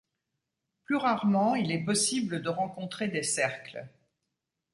[0.85, 3.87] Plus rarement, il est possible de rencontrer des cercles.